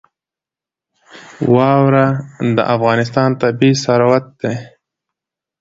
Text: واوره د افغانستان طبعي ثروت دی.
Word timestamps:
واوره 1.55 2.05
د 2.55 2.57
افغانستان 2.75 3.29
طبعي 3.41 3.71
ثروت 3.83 4.25
دی. 4.41 4.55